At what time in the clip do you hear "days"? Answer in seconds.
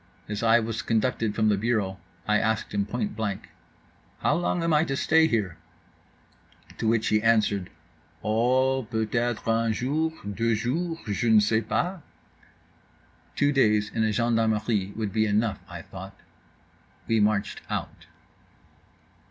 13.51-13.91